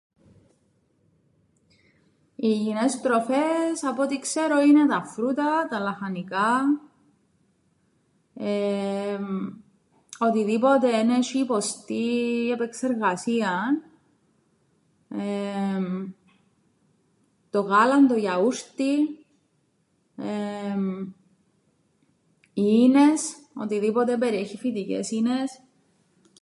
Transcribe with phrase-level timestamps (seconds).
[2.43, 6.61] Οι υγιεινές τροφές απ' ό,τι ξέρω είναι τα φρούτα, τα λαχανικά,
[8.33, 9.59] εεεμ
[10.27, 12.17] οτιδήποτε εν έσ̆ει υποστεί
[12.51, 13.83] επεργασίαν,
[15.09, 16.09] εεεμ
[17.49, 18.99] το γάλαν το γιαούρτιν,
[20.15, 20.99] εεεμ
[22.53, 25.51] οι ίνες, οτιδήποτε περιέχει φυτικές ίνες.